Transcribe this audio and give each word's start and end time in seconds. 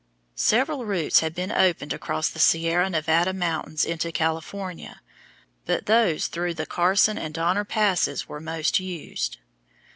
Several 0.33 0.83
routes 0.83 1.19
had 1.19 1.35
been 1.35 1.51
opened 1.51 1.93
across 1.93 2.27
the 2.27 2.39
Sierra 2.39 2.89
Nevada 2.89 3.33
mountains 3.33 3.85
into 3.85 4.11
California, 4.11 4.99
but 5.67 5.85
those 5.85 6.25
through 6.25 6.55
the 6.55 6.65
Carson 6.65 7.19
and 7.19 7.35
Donner 7.35 7.65
passes 7.65 8.27
were 8.27 8.39
most 8.39 8.79
used. 8.79 9.37